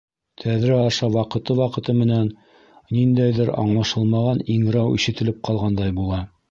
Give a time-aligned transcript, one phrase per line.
[0.43, 2.33] Тәҙрә аша ваҡыты-ваҡыты менән
[2.99, 6.23] ниндәйҙер аңлашылмаған иңрәү ишетелеп ҡалғандай була.